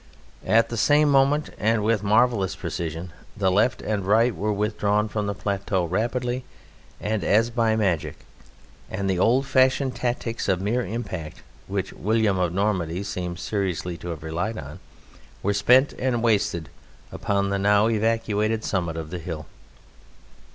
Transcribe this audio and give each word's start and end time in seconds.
At 0.47 0.69
the 0.69 0.77
same 0.77 1.11
moment, 1.11 1.51
and 1.59 1.83
with 1.83 2.01
marvellous 2.01 2.55
precision, 2.55 3.13
the 3.37 3.51
left 3.51 3.83
and 3.83 4.03
right 4.03 4.35
were 4.35 4.51
withdrawn 4.51 5.07
from 5.07 5.27
the 5.27 5.35
plateau 5.35 5.85
rapidly 5.85 6.43
and 6.99 7.23
as 7.23 7.51
by 7.51 7.75
magic, 7.75 8.17
and 8.89 9.07
the 9.07 9.19
old 9.19 9.45
fashioned 9.45 9.95
tactics 9.95 10.47
of 10.49 10.59
mere 10.59 10.83
impact 10.83 11.43
(which 11.67 11.93
William 11.93 12.39
of 12.39 12.51
Normandy 12.51 13.03
seems 13.03 13.41
seriously 13.41 13.95
to 13.97 14.07
have 14.09 14.23
relied 14.23 14.57
on!) 14.57 14.79
were 15.43 15.53
spent 15.53 15.93
and 15.99 16.23
wasted 16.23 16.69
upon 17.11 17.49
the 17.51 17.59
now 17.59 17.87
evacuated 17.87 18.63
summit 18.63 18.97
of 18.97 19.11
the 19.11 19.19
hill. 19.19 19.45